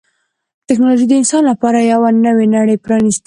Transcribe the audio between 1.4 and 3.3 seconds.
لپاره یوه نوې نړۍ پرانستې ده.